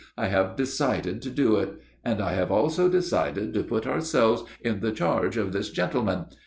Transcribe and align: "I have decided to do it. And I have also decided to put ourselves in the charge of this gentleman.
"I 0.17 0.29
have 0.29 0.55
decided 0.55 1.21
to 1.21 1.29
do 1.29 1.57
it. 1.57 1.75
And 2.03 2.21
I 2.23 2.33
have 2.33 2.51
also 2.51 2.89
decided 2.89 3.53
to 3.53 3.61
put 3.63 3.85
ourselves 3.85 4.43
in 4.61 4.79
the 4.79 4.91
charge 4.91 5.37
of 5.37 5.53
this 5.53 5.69
gentleman. 5.69 6.25